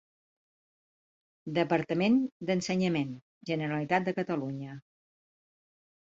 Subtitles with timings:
[1.57, 2.15] Departament
[2.49, 3.11] d'Ensenyament,
[3.49, 4.79] Generalitat de Catalunya.